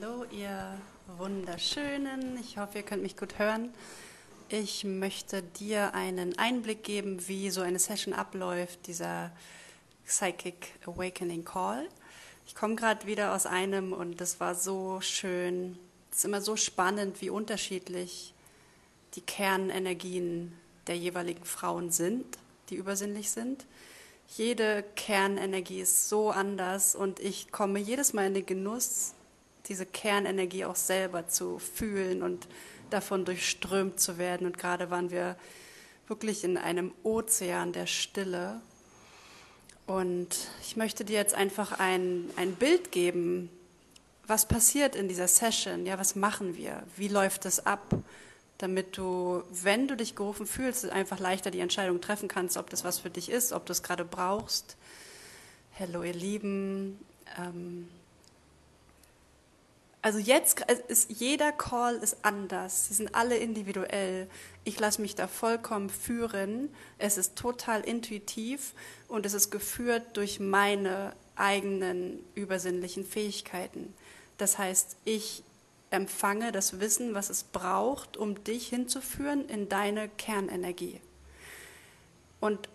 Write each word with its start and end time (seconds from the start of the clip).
Hallo, 0.00 0.24
ihr 0.30 0.78
Wunderschönen. 1.18 2.38
Ich 2.40 2.56
hoffe, 2.56 2.78
ihr 2.78 2.84
könnt 2.84 3.02
mich 3.02 3.16
gut 3.16 3.38
hören. 3.38 3.74
Ich 4.48 4.84
möchte 4.84 5.42
dir 5.42 5.92
einen 5.94 6.38
Einblick 6.38 6.82
geben, 6.82 7.28
wie 7.28 7.50
so 7.50 7.60
eine 7.60 7.78
Session 7.78 8.14
abläuft, 8.14 8.86
dieser 8.86 9.32
Psychic 10.06 10.72
Awakening 10.86 11.44
Call. 11.44 11.86
Ich 12.46 12.54
komme 12.54 12.74
gerade 12.74 13.06
wieder 13.06 13.34
aus 13.34 13.44
einem 13.44 13.92
und 13.92 14.20
das 14.20 14.40
war 14.40 14.54
so 14.54 15.00
schön. 15.02 15.78
Es 16.10 16.18
ist 16.18 16.24
immer 16.24 16.40
so 16.40 16.56
spannend, 16.56 17.20
wie 17.20 17.28
unterschiedlich 17.30 18.32
die 19.14 19.22
Kernenergien 19.22 20.56
der 20.86 20.96
jeweiligen 20.96 21.44
Frauen 21.44 21.90
sind, 21.90 22.38
die 22.70 22.76
übersinnlich 22.76 23.30
sind. 23.30 23.66
Jede 24.36 24.84
Kernenergie 24.96 25.80
ist 25.80 26.08
so 26.08 26.30
anders 26.30 26.94
und 26.94 27.20
ich 27.20 27.52
komme 27.52 27.78
jedes 27.78 28.14
Mal 28.14 28.28
in 28.28 28.34
den 28.34 28.46
Genuss, 28.46 29.14
diese 29.68 29.86
Kernenergie 29.86 30.64
auch 30.64 30.76
selber 30.76 31.28
zu 31.28 31.58
fühlen 31.58 32.22
und 32.22 32.48
davon 32.90 33.24
durchströmt 33.24 34.00
zu 34.00 34.18
werden. 34.18 34.46
Und 34.46 34.58
gerade 34.58 34.90
waren 34.90 35.10
wir 35.10 35.36
wirklich 36.08 36.44
in 36.44 36.56
einem 36.56 36.92
Ozean 37.02 37.72
der 37.72 37.86
Stille. 37.86 38.60
Und 39.86 40.28
ich 40.62 40.76
möchte 40.76 41.04
dir 41.04 41.16
jetzt 41.16 41.34
einfach 41.34 41.78
ein, 41.78 42.30
ein 42.36 42.54
Bild 42.54 42.92
geben, 42.92 43.50
was 44.26 44.46
passiert 44.46 44.94
in 44.94 45.08
dieser 45.08 45.28
Session, 45.28 45.84
ja, 45.84 45.98
was 45.98 46.14
machen 46.14 46.56
wir, 46.56 46.82
wie 46.96 47.08
läuft 47.08 47.44
es 47.44 47.66
ab, 47.66 47.94
damit 48.58 48.96
du, 48.96 49.42
wenn 49.50 49.88
du 49.88 49.96
dich 49.96 50.14
gerufen 50.14 50.46
fühlst, 50.46 50.88
einfach 50.90 51.18
leichter 51.18 51.50
die 51.50 51.58
Entscheidung 51.58 52.00
treffen 52.00 52.28
kannst, 52.28 52.56
ob 52.56 52.70
das 52.70 52.84
was 52.84 53.00
für 53.00 53.10
dich 53.10 53.28
ist, 53.28 53.52
ob 53.52 53.66
du 53.66 53.72
es 53.72 53.82
gerade 53.82 54.04
brauchst. 54.04 54.76
Hallo 55.78 56.04
ihr 56.04 56.14
Lieben. 56.14 56.98
Ähm, 57.36 57.88
also 60.02 60.18
jetzt 60.18 60.60
ist 60.88 61.10
jeder 61.10 61.52
Call 61.52 61.94
ist 61.96 62.24
anders. 62.24 62.88
Sie 62.88 62.94
sind 62.94 63.14
alle 63.14 63.36
individuell. 63.36 64.28
Ich 64.64 64.80
lasse 64.80 65.00
mich 65.00 65.14
da 65.14 65.28
vollkommen 65.28 65.90
führen. 65.90 66.74
Es 66.98 67.16
ist 67.18 67.36
total 67.36 67.82
intuitiv 67.82 68.74
und 69.06 69.24
es 69.26 69.32
ist 69.32 69.52
geführt 69.52 70.16
durch 70.16 70.40
meine 70.40 71.14
eigenen 71.36 72.18
übersinnlichen 72.34 73.06
Fähigkeiten. 73.06 73.94
Das 74.38 74.58
heißt, 74.58 74.96
ich 75.04 75.44
empfange 75.90 76.50
das 76.50 76.80
Wissen, 76.80 77.14
was 77.14 77.30
es 77.30 77.44
braucht, 77.44 78.16
um 78.16 78.42
dich 78.42 78.68
hinzuführen 78.68 79.48
in 79.48 79.68
deine 79.68 80.08
Kernenergie. 80.08 81.00
Und 82.40 82.68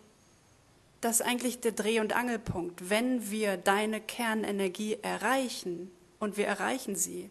das 1.01 1.19
ist 1.19 1.25
eigentlich 1.25 1.59
der 1.59 1.73
Dreh- 1.73 1.99
und 1.99 2.15
Angelpunkt. 2.15 2.89
Wenn 2.89 3.29
wir 3.29 3.57
deine 3.57 3.99
Kernenergie 3.99 4.97
erreichen, 5.01 5.91
und 6.19 6.37
wir 6.37 6.47
erreichen 6.47 6.95
sie. 6.95 7.29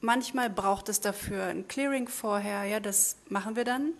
Manchmal 0.00 0.50
braucht 0.50 0.88
es 0.88 1.00
dafür 1.00 1.44
ein 1.44 1.68
Clearing 1.68 2.08
vorher, 2.08 2.64
ja, 2.64 2.80
das 2.80 3.16
machen 3.28 3.56
wir 3.56 3.64
dann. 3.64 3.92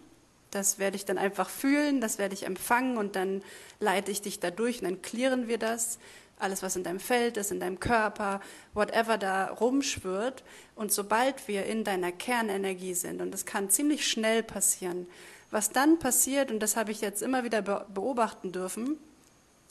Das 0.51 0.79
werde 0.79 0.97
ich 0.97 1.05
dann 1.05 1.19
einfach 1.19 1.51
fühlen, 1.51 2.01
das 2.01 2.19
werde 2.19 2.35
ich 2.35 2.45
empfangen 2.45 2.97
und 2.97 3.17
dann 3.17 3.43
leite 3.81 4.11
ich 4.11 4.23
dich 4.23 4.41
da 4.41 4.51
durch 4.51 4.79
und 4.79 4.85
dann 4.85 5.03
clearen 5.03 5.49
wir 5.49 5.59
das. 5.59 5.99
Alles, 6.39 6.63
was 6.63 6.77
in 6.77 6.85
deinem 6.85 7.01
Feld 7.01 7.39
ist, 7.39 7.51
in 7.51 7.61
deinem 7.61 7.81
Körper, 7.81 8.41
whatever 8.75 9.17
da 9.17 9.47
rumschwirrt. 9.49 10.45
Und 10.75 10.93
sobald 10.93 11.49
wir 11.49 11.65
in 11.65 11.83
deiner 11.83 12.13
Kernenergie 12.13 12.95
sind, 12.95 13.23
und 13.23 13.33
das 13.33 13.47
kann 13.47 13.71
ziemlich 13.71 14.07
schnell 14.07 14.43
passieren, 14.43 15.07
was 15.51 15.71
dann 15.71 15.99
passiert, 15.99 16.51
und 16.51 16.61
das 16.61 16.77
habe 16.77 16.93
ich 16.93 17.01
jetzt 17.01 17.23
immer 17.23 17.43
wieder 17.43 17.63
beobachten 17.63 18.53
dürfen, 18.53 18.99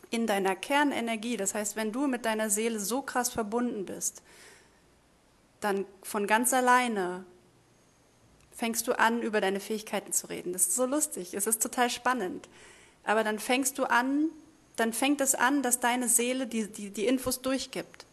in 0.09 0.27
deiner 0.27 0.55
Kernenergie, 0.55 1.37
das 1.37 1.53
heißt, 1.53 1.75
wenn 1.75 1.91
du 1.91 2.07
mit 2.07 2.25
deiner 2.25 2.49
Seele 2.49 2.79
so 2.79 3.01
krass 3.01 3.29
verbunden 3.29 3.85
bist, 3.85 4.21
dann 5.61 5.85
von 6.03 6.27
ganz 6.27 6.53
alleine 6.53 7.25
fängst 8.55 8.87
du 8.87 8.97
an, 8.97 9.21
über 9.21 9.41
deine 9.41 9.59
Fähigkeiten 9.59 10.13
zu 10.13 10.27
reden. 10.27 10.53
Das 10.53 10.63
ist 10.63 10.75
so 10.75 10.85
lustig, 10.85 11.33
es 11.33 11.47
ist 11.47 11.61
total 11.61 11.89
spannend. 11.89 12.47
Aber 13.03 13.23
dann 13.23 13.39
fängst 13.39 13.77
du 13.77 13.83
an, 13.83 14.29
dann 14.75 14.93
fängt 14.93 15.21
es 15.21 15.35
an, 15.35 15.61
dass 15.61 15.79
deine 15.79 16.07
Seele 16.07 16.47
die, 16.47 16.67
die, 16.67 16.89
die 16.89 17.07
Infos 17.07 17.41
durchgibt. 17.41 18.05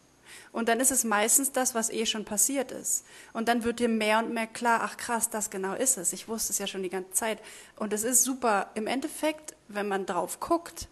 Und 0.53 0.69
dann 0.69 0.81
ist 0.81 0.91
es 0.91 1.05
meistens 1.05 1.53
das, 1.53 1.75
was 1.75 1.91
eh 1.91 2.05
schon 2.05 2.25
passiert 2.25 2.73
ist. 2.73 3.05
Und 3.33 3.49
dann 3.49 3.65
wird 3.65 3.81
dir 3.81 3.89
mehr 3.89 4.19
und 4.19 4.35
mehr 4.35 4.47
klar, 4.47 4.81
ach 4.83 4.99
krass, 4.99 5.31
das 5.31 5.49
genau 5.49 5.75
ist 5.75 5.97
es. 5.97 6.13
Ich 6.13 6.29
wusste 6.29 6.53
es 6.53 6.59
ja 6.59 6.67
schon 6.67 6.83
die 6.83 6.91
ganze 6.91 7.13
Zeit. 7.13 7.39
Und 7.77 7.93
es 7.93 8.05
ist 8.05 8.23
super. 8.23 8.71
Im 8.75 8.87
Endeffekt, 8.87 9.55
wenn 9.69 9.89
man 9.89 10.05
drauf 10.05 10.41
guckt, 10.41 10.89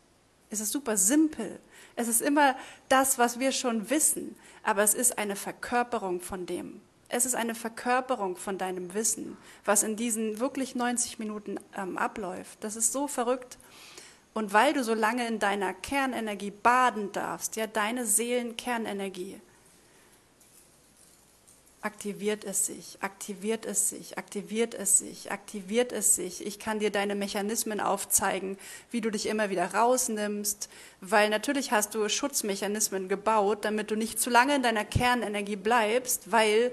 es 0.51 0.61
ist 0.61 0.73
super 0.73 0.97
simpel. 0.97 1.61
Es 1.97 2.09
ist 2.09 2.21
immer 2.21 2.57
das, 2.89 3.19
was 3.19 3.39
wir 3.39 3.53
schon 3.53 3.89
wissen, 3.91 4.37
aber 4.63 4.83
es 4.83 4.95
ist 4.95 5.19
eine 5.19 5.37
Verkörperung 5.37 6.21
von 6.21 6.47
dem. 6.47 6.81
Es 7.09 7.27
ist 7.27 7.35
eine 7.35 7.55
Verkörperung 7.55 8.37
von 8.37 8.59
deinem 8.59 8.95
Wissen, 8.95 9.37
was 9.65 9.83
in 9.83 9.97
diesen 9.97 10.39
wirklich 10.39 10.75
90 10.75 11.19
Minuten 11.19 11.59
ähm, 11.77 11.99
abläuft. 11.99 12.63
Das 12.63 12.77
ist 12.77 12.93
so 12.93 13.09
verrückt. 13.09 13.59
Und 14.33 14.53
weil 14.53 14.73
du 14.73 14.85
so 14.85 14.95
lange 14.95 15.27
in 15.27 15.41
deiner 15.41 15.75
Kernenergie 15.75 16.53
baden 16.53 17.11
darfst, 17.11 17.57
ja, 17.57 17.67
deine 17.67 18.07
Seelenkernenergie, 18.07 19.41
aktiviert 21.83 22.45
es 22.45 22.67
sich, 22.67 22.99
aktiviert 23.01 23.65
es 23.65 23.89
sich, 23.89 24.19
aktiviert 24.19 24.75
es 24.75 24.99
sich, 24.99 25.33
aktiviert 25.33 25.93
es 25.93 26.15
sich. 26.15 26.45
Ich 26.47 26.59
kann 26.59 26.79
dir 26.79 26.91
deine 26.91 27.15
Mechanismen 27.15 27.81
aufzeigen, 27.81 28.59
wie 28.91 29.01
du 29.01 29.11
dich 29.11 29.27
immer 29.27 29.49
wieder 29.49 29.75
rausnimmst, 29.75 30.69
weil 31.01 31.31
natürlich 31.31 31.73
hast 31.73 31.95
du 31.95 32.07
Schutzmechanismen 32.09 33.09
gebaut, 33.09 33.65
damit 33.65 33.91
du 33.91 33.97
nicht 33.97 34.21
zu 34.21 34.29
lange 34.29 34.57
in 34.57 34.63
deiner 34.63 34.85
Kernenergie 34.85 35.57
bleibst, 35.57 36.31
weil 36.31 36.71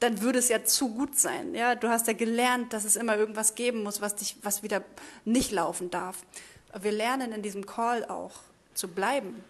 dann 0.00 0.22
würde 0.22 0.38
es 0.38 0.48
ja 0.48 0.64
zu 0.64 0.94
gut 0.94 1.18
sein. 1.18 1.54
Ja, 1.54 1.74
du 1.74 1.88
hast 1.88 2.06
ja 2.06 2.12
gelernt, 2.14 2.72
dass 2.72 2.84
es 2.84 2.96
immer 2.96 3.16
irgendwas 3.16 3.54
geben 3.54 3.82
muss, 3.82 4.00
was 4.00 4.14
dich, 4.14 4.36
was 4.42 4.62
wieder 4.62 4.82
nicht 5.24 5.50
laufen 5.52 5.90
darf. 5.90 6.18
Wir 6.80 6.92
lernen 6.92 7.32
in 7.32 7.42
diesem 7.42 7.66
Call 7.66 8.04
auch 8.06 8.32
zu 8.74 8.88
bleiben, 8.88 9.42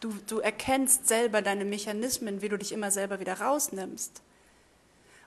Du, 0.00 0.14
du 0.26 0.38
erkennst 0.38 1.08
selber 1.08 1.42
deine 1.42 1.64
Mechanismen, 1.64 2.40
wie 2.42 2.48
du 2.48 2.56
dich 2.56 2.72
immer 2.72 2.90
selber 2.90 3.20
wieder 3.20 3.40
rausnimmst. 3.40 4.22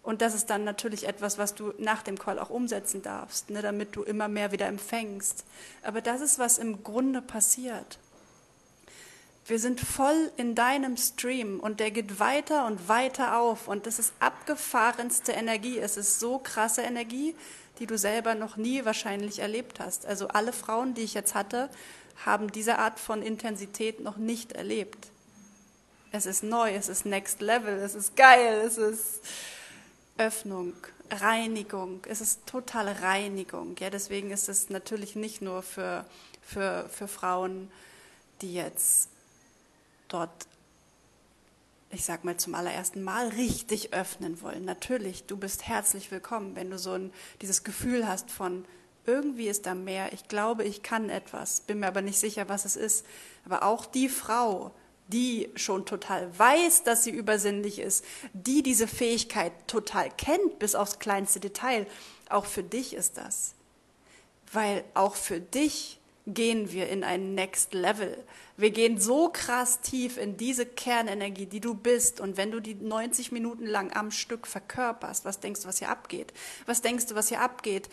Und 0.04 0.22
das 0.22 0.34
ist 0.34 0.50
dann 0.50 0.64
natürlich 0.64 1.08
etwas, 1.08 1.38
was 1.38 1.54
du 1.54 1.74
nach 1.78 2.02
dem 2.02 2.18
Call 2.18 2.40
auch 2.40 2.50
umsetzen 2.50 3.02
darfst, 3.02 3.50
ne, 3.50 3.62
damit 3.62 3.96
du 3.96 4.04
immer 4.04 4.28
mehr 4.28 4.52
wieder 4.52 4.68
empfängst. 4.68 5.46
Aber 5.84 6.02
das 6.02 6.22
ist, 6.22 6.40
was 6.40 6.58
im 6.58 6.84
Grunde 6.84 7.22
passiert. 7.22 8.00
Wir 9.52 9.60
sind 9.60 9.82
voll 9.82 10.32
in 10.38 10.56
deinem 10.56 10.96
Stream 10.96 11.60
und 11.60 11.82
der 11.82 11.92
geht 11.92 12.22
weiter 12.22 12.66
und 12.68 12.88
weiter 12.88 13.38
auf 13.38 13.68
und 13.68 13.86
das 13.86 14.00
ist 14.00 14.14
abgefahrenste 14.22 15.34
Energie. 15.34 15.78
Es 15.78 15.98
ist 15.98 16.22
so 16.22 16.40
krasse 16.40 16.84
Energie, 16.84 17.36
die 17.78 17.86
du 17.86 17.98
selber 17.98 18.34
noch 18.34 18.56
nie 18.56 18.86
wahrscheinlich 18.86 19.40
erlebt 19.40 19.82
hast. 19.82 20.06
Also 20.06 20.30
alle 20.30 20.54
Frauen, 20.54 20.94
die 20.94 21.02
ich 21.02 21.14
jetzt 21.14 21.36
hatte, 21.36 21.70
haben 22.26 22.54
diese 22.54 22.80
Art 22.80 22.98
von 22.98 23.22
Intensität 23.22 24.00
noch 24.00 24.16
nicht 24.16 24.54
erlebt. 24.54 25.10
Es 26.14 26.26
ist 26.26 26.44
neu, 26.44 26.74
es 26.74 26.88
ist 26.88 27.06
Next 27.06 27.42
Level, 27.42 27.78
es 27.80 27.94
ist 27.94 28.16
geil, 28.16 28.64
es 28.66 28.78
ist 28.78 29.20
Öffnung, 30.18 30.76
Reinigung, 31.10 32.00
es 32.08 32.22
ist 32.22 32.48
totale 32.48 33.02
Reinigung. 33.02 33.76
Ja, 33.82 33.90
deswegen 33.90 34.32
ist 34.32 34.48
es 34.48 34.70
natürlich 34.70 35.18
nicht 35.18 35.42
nur 35.42 35.62
für, 35.62 36.06
für, 36.42 36.88
für 36.90 37.10
Frauen, 37.10 37.70
die 38.42 38.54
jetzt 38.54 39.10
dort, 40.14 40.48
ich 41.90 42.06
sag 42.06 42.24
mal, 42.24 42.38
zum 42.38 42.56
allerersten 42.56 43.04
Mal 43.04 43.30
richtig 43.30 43.94
öffnen 43.94 44.42
wollen. 44.42 44.66
Natürlich, 44.66 45.26
du 45.26 45.38
bist 45.38 45.68
herzlich 45.68 46.12
willkommen, 46.12 46.56
wenn 46.56 46.70
du 46.70 46.78
so 46.78 46.94
ein, 46.94 47.14
dieses 47.42 47.64
Gefühl 47.64 48.08
hast 48.08 48.32
von, 48.32 48.66
irgendwie 49.06 49.48
ist 49.48 49.66
da 49.66 49.74
mehr. 49.74 50.14
Ich 50.14 50.28
glaube, 50.28 50.64
ich 50.64 50.84
kann 50.84 51.10
etwas, 51.10 51.62
bin 51.62 51.80
mir 51.80 51.88
aber 51.88 52.02
nicht 52.02 52.20
sicher, 52.20 52.50
was 52.50 52.66
es 52.66 52.76
ist. 52.76 53.06
Aber 53.46 53.64
auch 53.64 53.86
die 53.86 54.10
Frau, 54.10 54.72
die 55.08 55.50
schon 55.56 55.86
total 55.86 56.38
weiß, 56.38 56.84
dass 56.84 57.04
sie 57.04 57.12
übersinnlich 57.12 57.80
ist, 57.80 58.06
die 58.34 58.64
diese 58.64 58.88
Fähigkeit 58.88 59.52
total 59.68 60.10
kennt, 60.12 60.60
bis 60.60 60.76
aufs 60.76 61.00
kleinste 61.00 61.40
Detail, 61.40 61.88
auch 62.30 62.46
für 62.46 62.64
dich 62.64 62.94
ist 62.94 63.18
das. 63.18 63.54
Weil 64.52 64.84
auch 64.94 65.16
für 65.16 65.40
dich 65.40 66.00
gehen 66.28 66.72
wir 66.72 66.90
in 66.90 67.04
ein 67.04 67.34
Next 67.34 67.74
Level. 67.74 68.18
Wir 68.58 68.72
gehen 68.72 69.00
so 69.00 69.30
krass 69.30 69.82
tief 69.82 70.18
in 70.18 70.38
diese 70.38 70.66
Kernenergie, 70.66 71.48
die 71.48 71.60
du 71.60 71.74
bist. 71.74 72.20
Und 72.20 72.38
wenn 72.38 72.52
du 72.52 72.60
die 72.60 72.76
90 72.76 73.32
Minuten 73.32 73.66
lang 73.66 73.92
am 73.96 74.12
Stück 74.12 74.46
verkörperst, 74.46 75.26
was 75.26 75.40
denkst 75.40 75.62
du, 75.62 75.68
was 75.68 75.80
hier 75.80 75.90
abgeht? 75.90 76.32
Was 76.66 76.82
denkst 76.82 77.08
du, 77.08 77.16
was 77.16 77.30
hier 77.30 77.42
abgeht? 77.42 77.90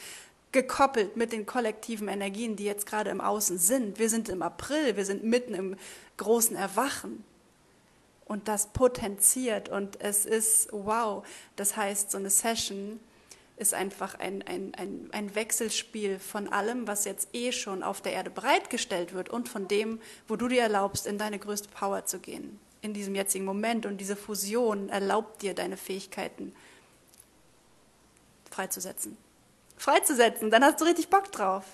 gekoppelt 0.52 1.16
mit 1.16 1.32
den 1.32 1.46
kollektiven 1.46 2.08
Energien, 2.08 2.56
die 2.56 2.64
jetzt 2.64 2.86
gerade 2.86 3.10
im 3.10 3.20
Außen 3.20 3.58
sind. 3.58 3.98
Wir 3.98 4.08
sind 4.08 4.28
im 4.28 4.42
April, 4.42 4.96
wir 4.96 5.04
sind 5.04 5.24
mitten 5.24 5.54
im 5.54 5.76
großen 6.16 6.56
Erwachen. 6.56 7.24
Und 8.24 8.48
das 8.48 8.68
potenziert 8.68 9.68
und 9.68 10.00
es 10.00 10.26
ist 10.26 10.68
wow. 10.70 11.26
Das 11.56 11.76
heißt, 11.76 12.10
so 12.10 12.18
eine 12.18 12.30
Session 12.30 13.00
ist 13.58 13.74
einfach 13.74 14.14
ein, 14.18 14.42
ein, 14.46 14.72
ein, 14.76 15.08
ein 15.12 15.34
Wechselspiel 15.34 16.18
von 16.18 16.48
allem, 16.48 16.86
was 16.86 17.04
jetzt 17.04 17.28
eh 17.32 17.52
schon 17.52 17.82
auf 17.82 18.00
der 18.00 18.12
Erde 18.12 18.30
bereitgestellt 18.30 19.12
wird 19.12 19.28
und 19.28 19.48
von 19.48 19.68
dem, 19.68 20.00
wo 20.26 20.36
du 20.36 20.48
dir 20.48 20.62
erlaubst, 20.62 21.06
in 21.06 21.18
deine 21.18 21.38
größte 21.38 21.68
Power 21.68 22.04
zu 22.04 22.18
gehen, 22.20 22.58
in 22.80 22.94
diesem 22.94 23.14
jetzigen 23.14 23.44
Moment 23.44 23.86
und 23.86 23.98
diese 23.98 24.16
Fusion 24.16 24.88
erlaubt 24.88 25.42
dir, 25.42 25.54
deine 25.54 25.76
Fähigkeiten 25.76 26.54
freizusetzen. 28.50 29.16
Freizusetzen, 29.76 30.50
dann 30.50 30.64
hast 30.64 30.80
du 30.80 30.84
richtig 30.84 31.08
Bock 31.08 31.30
drauf. 31.30 31.64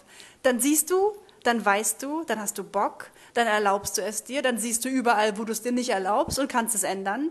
Dann 0.43 0.61
siehst 0.61 0.91
du, 0.91 1.17
dann 1.43 1.65
weißt 1.65 2.03
du, 2.03 2.25
dann 2.25 2.41
hast 2.41 2.59
du 2.59 2.65
Bock, 2.65 3.11
dann 3.35 3.47
erlaubst 3.47 3.99
du 3.99 4.03
es 4.03 4.25
dir, 4.25 4.43
dann 4.43 4.59
siehst 4.59 4.85
du 4.85 4.89
überall, 4.89 5.39
wo 5.39 5.45
du 5.45 5.53
es 5.53 5.63
dir 5.63 5.73
nicht 5.73 5.91
erlaubst 5.91 6.39
und 6.39 6.49
kannst 6.49 6.75
es 6.75 6.83
ändern. 6.83 7.31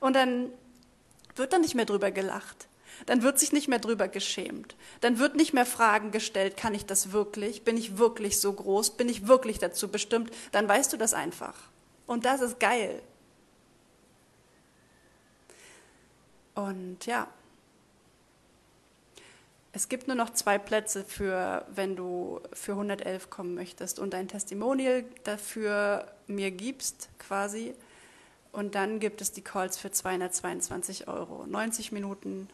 Und 0.00 0.14
dann 0.14 0.50
wird 1.36 1.52
dann 1.52 1.60
nicht 1.60 1.74
mehr 1.74 1.84
drüber 1.84 2.10
gelacht. 2.10 2.67
Dann 3.06 3.22
wird 3.22 3.38
sich 3.38 3.52
nicht 3.52 3.68
mehr 3.68 3.78
drüber 3.78 4.08
geschämt. 4.08 4.76
Dann 5.00 5.18
wird 5.18 5.36
nicht 5.36 5.52
mehr 5.52 5.66
Fragen 5.66 6.10
gestellt, 6.10 6.56
kann 6.56 6.74
ich 6.74 6.86
das 6.86 7.12
wirklich? 7.12 7.62
Bin 7.62 7.76
ich 7.76 7.98
wirklich 7.98 8.40
so 8.40 8.52
groß? 8.52 8.90
Bin 8.96 9.08
ich 9.08 9.28
wirklich 9.28 9.58
dazu 9.58 9.88
bestimmt? 9.88 10.30
Dann 10.52 10.68
weißt 10.68 10.92
du 10.92 10.96
das 10.96 11.14
einfach. 11.14 11.54
Und 12.06 12.24
das 12.24 12.40
ist 12.40 12.58
geil. 12.60 13.02
Und 16.54 17.06
ja, 17.06 17.28
es 19.72 19.88
gibt 19.88 20.08
nur 20.08 20.16
noch 20.16 20.30
zwei 20.30 20.58
Plätze 20.58 21.04
für, 21.04 21.64
wenn 21.72 21.94
du 21.94 22.40
für 22.52 22.72
111 22.72 23.30
kommen 23.30 23.54
möchtest 23.54 24.00
und 24.00 24.12
ein 24.12 24.26
Testimonial 24.26 25.04
dafür 25.22 26.10
mir 26.26 26.50
gibst, 26.50 27.10
quasi. 27.18 27.74
Und 28.50 28.74
dann 28.74 28.98
gibt 28.98 29.20
es 29.20 29.30
die 29.30 29.42
Calls 29.42 29.78
für 29.78 29.92
222 29.92 31.06
Euro, 31.06 31.46
90 31.46 31.92
Minuten. 31.92 32.48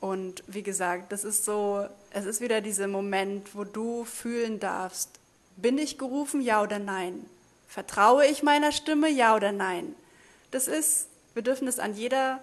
Und 0.00 0.44
wie 0.46 0.62
gesagt, 0.62 1.12
das 1.12 1.24
ist 1.24 1.44
so, 1.44 1.86
es 2.10 2.24
ist 2.24 2.40
wieder 2.40 2.60
dieser 2.60 2.86
Moment, 2.86 3.54
wo 3.54 3.64
du 3.64 4.04
fühlen 4.04 4.60
darfst, 4.60 5.10
bin 5.56 5.76
ich 5.78 5.98
gerufen, 5.98 6.40
ja 6.40 6.62
oder 6.62 6.78
nein? 6.78 7.26
Vertraue 7.66 8.26
ich 8.26 8.42
meiner 8.42 8.72
Stimme, 8.72 9.08
ja 9.08 9.34
oder 9.34 9.52
nein? 9.52 9.94
Das 10.50 10.68
ist, 10.68 11.08
wir 11.34 11.42
dürfen 11.42 11.66
das 11.66 11.78
an 11.78 11.94
jeder, 11.94 12.40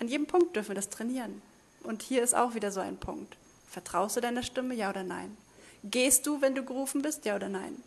an 0.00 0.08
jedem 0.08 0.26
Punkt 0.26 0.56
dürfen 0.56 0.70
wir 0.70 0.74
das 0.74 0.88
trainieren. 0.88 1.42
Und 1.82 2.02
hier 2.02 2.22
ist 2.22 2.34
auch 2.34 2.54
wieder 2.54 2.72
so 2.72 2.80
ein 2.80 2.96
Punkt. 2.96 3.36
Vertraust 3.68 4.16
du 4.16 4.20
deiner 4.20 4.42
Stimme, 4.42 4.74
ja 4.74 4.90
oder 4.90 5.02
nein? 5.02 5.36
Gehst 5.82 6.26
du, 6.26 6.40
wenn 6.40 6.54
du 6.54 6.64
gerufen 6.64 7.02
bist, 7.02 7.26
ja 7.26 7.36
oder 7.36 7.50
nein? 7.50 7.82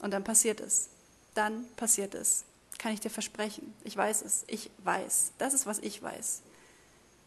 Und 0.00 0.12
dann 0.12 0.24
passiert 0.24 0.60
es 0.60 0.90
dann 1.36 1.66
passiert 1.76 2.14
es. 2.14 2.44
Kann 2.78 2.92
ich 2.92 3.00
dir 3.00 3.10
versprechen. 3.10 3.74
Ich 3.84 3.96
weiß 3.96 4.22
es. 4.22 4.44
Ich 4.48 4.70
weiß. 4.78 5.32
Das 5.38 5.54
ist, 5.54 5.66
was 5.66 5.78
ich 5.78 6.02
weiß. 6.02 6.42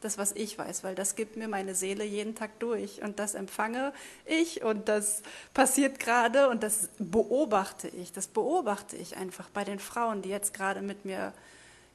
Das, 0.02 0.18
was 0.18 0.32
ich 0.32 0.58
weiß, 0.58 0.84
weil 0.84 0.96
das 0.96 1.16
gibt 1.16 1.36
mir 1.36 1.50
meine 1.50 1.76
Seele 1.76 2.06
jeden 2.06 2.34
Tag 2.34 2.58
durch. 2.60 3.02
Und 3.02 3.20
das 3.20 3.36
empfange 3.36 3.92
ich 4.26 4.64
und 4.64 4.88
das 4.88 5.22
passiert 5.54 6.00
gerade 6.00 6.50
und 6.50 6.64
das 6.64 6.90
beobachte 7.00 7.90
ich. 7.90 8.14
Das 8.14 8.28
beobachte 8.28 8.96
ich 8.96 9.18
einfach 9.18 9.50
bei 9.50 9.66
den 9.66 9.80
Frauen, 9.80 10.22
die 10.22 10.30
jetzt 10.30 10.54
gerade 10.54 10.82
mit 10.82 11.04
mir 11.04 11.34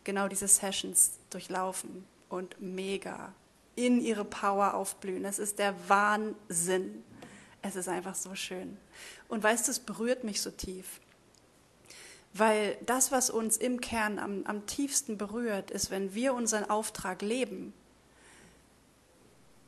genau 0.05 0.29
diese 0.29 0.49
Sessions 0.49 1.12
durchlaufen 1.31 2.05
und 2.29 2.61
mega 2.61 3.33
in 3.77 4.01
ihre 4.01 4.25
Power 4.25 4.75
aufblühen. 4.75 5.25
Es 5.25 5.39
ist 5.39 5.59
der 5.59 5.75
Wahnsinn. 5.89 7.03
Es 7.62 7.77
ist 7.77 7.89
einfach 7.89 8.15
so 8.15 8.35
schön. 8.35 8.77
Und 9.29 9.43
weißt 9.43 9.67
du, 9.67 9.73
es 9.73 9.81
berührt 9.81 10.25
mich 10.25 10.43
so 10.43 10.51
tief. 10.51 11.01
Weil 12.35 12.77
das, 12.85 13.12
was 13.12 13.31
uns 13.31 13.56
im 13.56 13.81
Kern 13.81 14.19
am, 14.19 14.45
am 14.45 14.67
tiefsten 14.67 15.17
berührt, 15.17 15.71
ist, 15.71 15.91
wenn 15.91 16.15
wir 16.15 16.35
unseren 16.35 16.69
Auftrag 16.69 17.23
leben. 17.23 17.73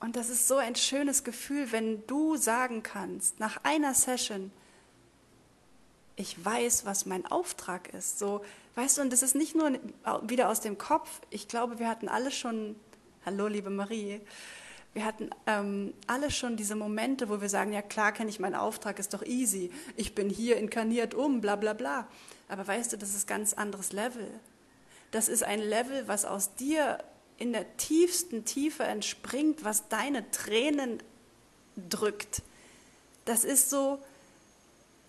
Und 0.01 0.17
das 0.17 0.29
ist 0.29 0.47
so 0.47 0.57
ein 0.57 0.75
schönes 0.75 1.25
Gefühl, 1.25 1.73
wenn 1.73 2.07
du 2.07 2.37
sagen 2.37 2.83
kannst, 2.83 3.41
nach 3.41 3.59
einer 3.63 3.95
Session, 3.95 4.53
ich 6.17 6.43
weiß, 6.43 6.85
was 6.85 7.07
mein 7.07 7.27
Auftrag 7.27 7.93
ist. 7.95 8.19
So, 8.19 8.45
weißt 8.75 8.99
du, 8.99 9.03
und 9.03 9.13
das 9.13 9.23
ist 9.23 9.35
nicht 9.35 9.55
nur 9.55 9.79
wieder 10.23 10.49
aus 10.49 10.61
dem 10.61 10.79
Kopf. 10.79 11.21
Ich 11.31 11.49
glaube, 11.49 11.79
wir 11.79 11.89
hatten 11.89 12.09
alle 12.09 12.31
schon, 12.31 12.77
hallo 13.25 13.47
liebe 13.47 13.71
Marie, 13.71 14.21
wir 14.93 15.05
hatten 15.05 15.29
ähm, 15.47 15.93
alle 16.07 16.31
schon 16.31 16.57
diese 16.57 16.75
Momente, 16.75 17.29
wo 17.29 17.43
wir 17.43 17.51
sagen, 17.51 17.71
ja 17.71 17.83
klar 17.83 18.13
kenne 18.13 18.31
ich 18.31 18.41
meinen 18.41 18.55
Auftrag, 18.55 18.99
ist 18.99 19.13
doch 19.13 19.23
easy. 19.23 19.71
Ich 19.95 20.15
bin 20.15 20.31
hier 20.31 20.57
inkarniert 20.57 21.15
um, 21.15 21.43
bla 21.43 21.57
bla 21.57 21.75
bla. 21.75 22.09
Aber 22.49 22.67
weißt 22.67 22.95
du, 22.95 22.97
das 22.97 23.15
ist 23.15 23.27
ganz 23.27 23.53
anderes 23.53 23.93
Level. 23.93 24.29
Das 25.11 25.29
ist 25.29 25.45
ein 25.45 25.61
Level, 25.61 26.09
was 26.09 26.25
aus 26.25 26.55
dir 26.55 26.99
in 27.39 27.53
der 27.53 27.77
tiefsten 27.77 28.45
Tiefe 28.45 28.85
entspringt, 28.85 29.65
was 29.65 29.89
deine 29.89 30.31
Tränen 30.31 31.03
drückt. 31.89 32.43
Das 33.25 33.45
ist 33.45 33.71
so, 33.71 33.99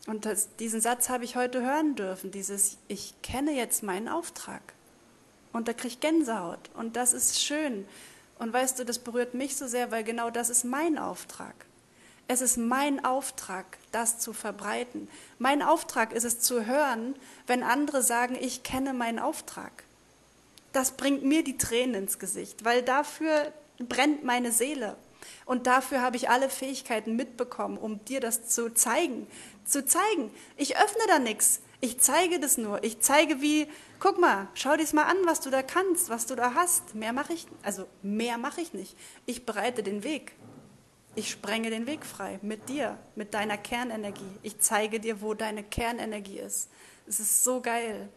und 0.07 0.25
das, 0.25 0.56
diesen 0.56 0.81
Satz 0.81 1.09
habe 1.09 1.25
ich 1.25 1.35
heute 1.35 1.62
hören 1.62 1.95
dürfen, 1.95 2.31
dieses, 2.31 2.77
ich 2.88 3.13
kenne 3.21 3.51
jetzt 3.51 3.83
meinen 3.83 4.07
Auftrag. 4.07 4.62
Und 5.53 5.68
da 5.68 5.74
kriege 5.74 5.89
ich 5.89 6.00
Gänsehaut. 6.00 6.69
Und 6.75 6.95
das 6.95 7.13
ist 7.13 7.41
schön. 7.41 7.85
Und 8.39 8.53
weißt 8.53 8.79
du, 8.79 8.85
das 8.85 9.00
berührt 9.00 9.33
mich 9.33 9.56
so 9.56 9.68
sehr, 9.68 9.91
weil 9.91 10.03
genau 10.03 10.29
das 10.29 10.50
ist 10.50 10.63
mein 10.63 10.97
Auftrag. 10.97 11.56
Es 12.29 12.41
ist 12.41 12.57
mein 12.57 13.03
Auftrag, 13.06 13.77
das 13.91 14.19
zu 14.19 14.33
verbreiten. 14.33 15.07
Mein 15.39 15.62
Auftrag 15.62 16.13
ist 16.13 16.25
es 16.25 16.39
zu 16.39 16.65
hören, 16.65 17.15
wenn 17.45 17.63
andere 17.63 18.03
sagen, 18.03 18.38
ich 18.39 18.63
kenne 18.63 18.94
meinen 18.94 19.19
Auftrag. 19.19 19.83
Das 20.77 20.91
bringt 20.91 21.24
mir 21.24 21.44
die 21.44 21.57
Tränen 21.57 22.03
ins 22.03 22.19
Gesicht, 22.19 22.63
weil 22.63 22.83
dafür 22.83 23.51
brennt 23.79 24.24
meine 24.24 24.51
Seele. 24.51 24.95
Und 25.44 25.65
dafür 25.65 26.03
habe 26.03 26.18
ich 26.18 26.29
alle 26.29 26.51
Fähigkeiten 26.51 27.15
mitbekommen, 27.15 27.79
um 27.79 28.06
dir 28.06 28.19
das 28.19 28.47
zu 28.47 28.71
zeigen. 28.71 29.25
Zu 29.65 29.85
zeigen. 29.85 30.29
Ich 30.56 30.77
öffne 30.77 31.01
da 31.07 31.18
nichts. 31.18 31.62
Ich 31.81 32.00
zeige 32.00 32.39
das 32.39 32.59
nur. 32.59 32.83
Ich 32.83 33.00
zeige, 33.00 33.41
wie, 33.41 33.65
guck 34.00 34.19
mal, 34.19 34.50
schau 34.53 34.77
dir 34.77 34.85
mal 34.94 35.06
an, 35.06 35.18
was 35.25 35.41
du 35.41 35.50
da 35.50 35.63
kannst, 35.63 36.09
was 36.09 36.27
du 36.27 36.35
da 36.35 36.53
hast. 36.53 36.94
Mehr 36.94 37.12
mache 37.12 37.33
ich, 37.33 37.47
also 37.63 37.88
mehr 38.03 38.38
mache 38.38 38.62
ich 38.62 38.74
nicht. 38.74 38.95
Ich 39.25 39.47
bereite 39.47 39.81
den 39.81 40.03
Weg. 40.03 40.33
Ich 41.15 41.31
sprenge 41.31 41.71
den 41.71 41.88
Weg 41.88 42.06
frei 42.06 42.38
mit 42.44 42.69
dir, 42.69 43.00
mit 43.15 43.33
deiner 43.33 43.57
Kernenergie. 43.57 44.38
Ich 44.44 44.59
zeige 44.59 45.00
dir, 45.00 45.24
wo 45.24 45.33
deine 45.33 45.63
Kernenergie 45.63 46.38
ist. 46.38 46.69
Es 47.07 47.19
ist 47.19 47.44
so 47.44 47.62
geil. 47.62 48.09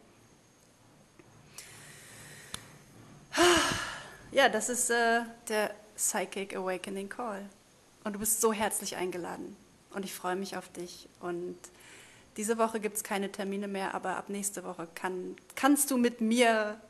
Ja, 4.33 4.49
das 4.49 4.69
ist 4.69 4.91
äh, 4.91 5.23
der 5.49 5.75
Psychic 5.97 6.55
Awakening 6.57 7.09
Call. 7.09 7.45
Und 8.05 8.15
du 8.15 8.21
bist 8.21 8.41
so 8.41 8.53
herzlich 8.53 8.97
eingeladen. 8.97 9.57
Und 9.93 10.05
ich 10.05 10.15
freue 10.15 10.37
mich 10.37 10.57
auf 10.57 10.69
dich. 10.69 11.09
Und 11.21 11.59
diese 12.37 12.57
Woche 12.57 12.81
gibt 12.81 12.97
es 12.97 13.03
keine 13.03 13.33
Termine 13.33 13.69
mehr, 13.69 13.95
aber 13.95 14.17
ab 14.17 14.29
nächste 14.29 14.65
Woche 14.65 14.89
kann, 14.95 15.37
kannst 15.57 15.91
du 15.91 15.97
mit 15.97 16.21
mir 16.21 16.81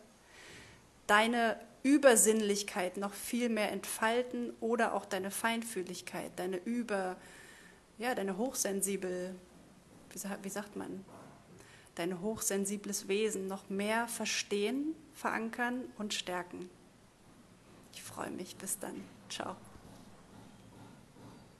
deine 1.07 1.59
Übersinnlichkeit 1.83 2.99
noch 2.99 3.15
viel 3.15 3.49
mehr 3.49 3.73
entfalten 3.73 4.53
oder 4.61 4.93
auch 4.95 5.07
deine 5.07 5.31
Feinfühligkeit, 5.31 6.31
deine 6.37 6.59
Über, 6.59 7.17
ja, 7.99 8.15
deine 8.15 8.37
hochsensibel, 8.37 9.35
wie, 10.11 10.21
wie 10.43 10.49
sagt 10.51 10.77
man, 10.77 11.05
dein 12.00 12.23
hochsensibles 12.23 13.09
Wesen 13.09 13.47
noch 13.47 13.69
mehr 13.69 14.09
verstehen, 14.09 14.95
verankern 15.12 15.85
und 15.99 16.14
stärken. 16.14 16.71
Ich 17.92 18.02
freue 18.02 18.30
mich. 18.30 18.57
Bis 18.57 18.78
dann. 18.78 19.04
Ciao. 19.28 19.57